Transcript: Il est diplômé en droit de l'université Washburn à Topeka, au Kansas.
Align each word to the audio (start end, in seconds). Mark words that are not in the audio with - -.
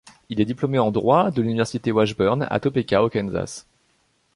Il 0.29 0.41
est 0.41 0.45
diplômé 0.45 0.79
en 0.79 0.89
droit 0.89 1.29
de 1.29 1.43
l'université 1.43 1.91
Washburn 1.91 2.47
à 2.49 2.59
Topeka, 2.59 3.03
au 3.03 3.09
Kansas. 3.11 3.67